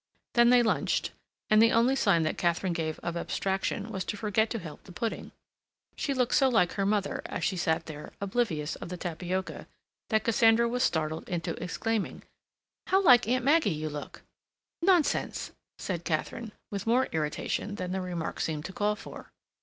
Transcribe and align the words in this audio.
Then 0.33 0.49
they 0.49 0.63
lunched, 0.63 1.11
and 1.51 1.61
the 1.61 1.71
only 1.71 1.95
sign 1.95 2.23
that 2.23 2.35
Katharine 2.35 2.73
gave 2.73 2.97
of 3.03 3.15
abstraction 3.15 3.91
was 3.91 4.03
to 4.05 4.17
forget 4.17 4.49
to 4.49 4.57
help 4.57 4.83
the 4.85 4.91
pudding. 4.91 5.31
She 5.95 6.15
looked 6.15 6.33
so 6.33 6.49
like 6.49 6.71
her 6.71 6.87
mother, 6.87 7.21
as 7.27 7.43
she 7.43 7.55
sat 7.55 7.85
there 7.85 8.11
oblivious 8.19 8.75
of 8.77 8.89
the 8.89 8.97
tapioca, 8.97 9.67
that 10.09 10.23
Cassandra 10.23 10.67
was 10.67 10.81
startled 10.81 11.29
into 11.29 11.53
exclaiming: 11.61 12.23
"How 12.87 13.03
like 13.03 13.27
Aunt 13.27 13.45
Maggie 13.45 13.69
you 13.69 13.89
look!" 13.89 14.23
"Nonsense," 14.81 15.51
said 15.77 16.03
Katharine, 16.03 16.51
with 16.71 16.87
more 16.87 17.05
irritation 17.11 17.75
than 17.75 17.91
the 17.91 18.01
remark 18.01 18.39
seemed 18.39 18.65
to 18.65 18.73
call 18.73 18.95
for. 18.95 19.31